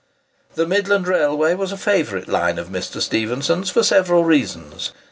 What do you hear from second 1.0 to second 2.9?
Railway was a favourite line of